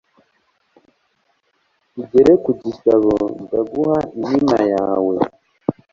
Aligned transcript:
tugere 1.93 2.31
ku 2.43 2.51
gitabo 2.63 3.13
ndaguha 3.43 3.97
inkima 4.19 4.57
yawe 4.73 5.15